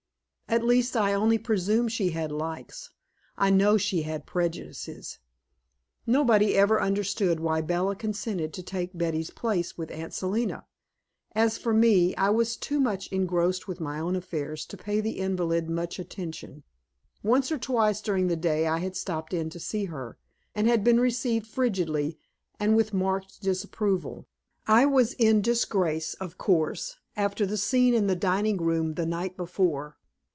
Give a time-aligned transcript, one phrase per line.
[0.53, 2.89] At least, I only presume she had likes;
[3.37, 5.17] I know she had prejudices.
[6.05, 10.65] Nobody every understood why Bella consented to take Betty's place with Aunt Selina.
[11.33, 15.19] As for me, I was too much engrossed with my own affairs to pay the
[15.19, 16.63] invalid much attention.
[17.23, 20.17] Once or twice during the day I had stopped in to see her,
[20.53, 22.19] and had been received frigidly
[22.59, 24.27] and with marked disapproval.
[24.67, 29.37] I was in disgrace, of course, after the scene in the dining room the night
[29.37, 29.95] before.